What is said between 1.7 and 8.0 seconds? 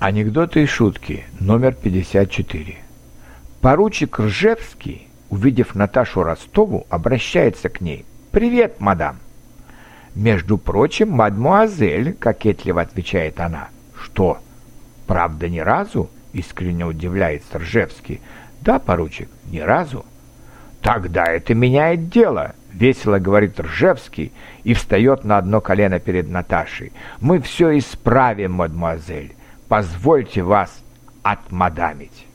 54. Поручик Ржевский, увидев Наташу Ростову, обращается к